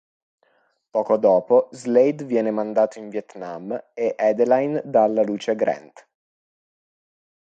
[0.89, 6.07] Poco dopo Slade viene mandato in Vietnam e Adeline dà alla luce Grant.